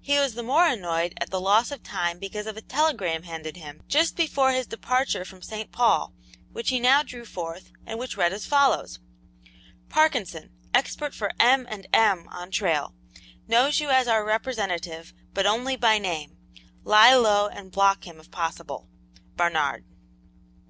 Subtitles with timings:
[0.00, 3.58] He was the more annoyed at the loss of time because of a telegram handed
[3.58, 5.70] him just before his departure from St.
[5.70, 6.14] Paul,
[6.50, 9.00] which he now drew forth, and which read as follows:
[9.90, 11.66] "Parkinson, expert for M.
[11.68, 12.26] and M.
[12.28, 12.94] on trail.
[13.46, 16.38] Knows you as our representative, but only by name.
[16.82, 18.88] Lie low and block him if possible.
[19.36, 19.84] "BARNARD."